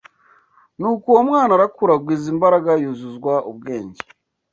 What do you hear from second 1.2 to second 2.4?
mwana arakura, agwiza